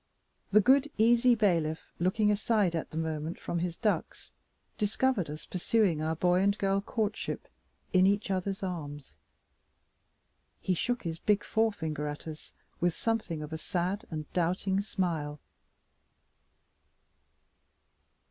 [0.49, 4.31] The good easy bailiff, looking aside at the moment from his ducks,
[4.75, 7.47] discovered us pursuing our boy and girl courtship
[7.93, 9.17] in each other's arms.
[10.59, 15.39] He shook his big forefinger at us, with something of a sad and doubting smile.